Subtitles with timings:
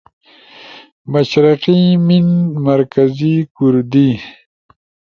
[1.11, 2.29] مشرقی میِن،
[2.67, 4.09] مرکزی کُوردی